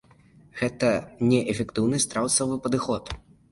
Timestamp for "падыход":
2.67-3.17